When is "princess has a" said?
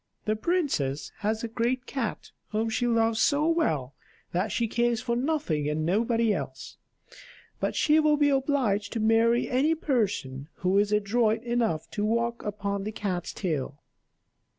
0.35-1.47